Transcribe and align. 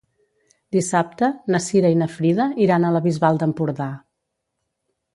Dissabte 0.75 1.29
na 1.55 1.61
Cira 1.67 1.93
i 1.97 1.99
na 2.03 2.09
Frida 2.15 2.49
iran 2.69 2.89
a 2.91 2.95
la 2.97 3.05
Bisbal 3.09 3.41
d'Empordà. 3.45 3.91